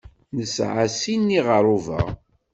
Nesɛa 0.37 0.85
sin 0.99 1.21
n 1.25 1.33
yiɣerruba. 1.35 1.99